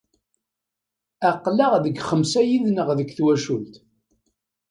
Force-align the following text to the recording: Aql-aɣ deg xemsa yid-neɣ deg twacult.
Aql-aɣ 1.29 1.73
deg 1.83 2.01
xemsa 2.09 2.41
yid-neɣ 2.47 2.89
deg 2.99 3.09
twacult. 3.17 3.73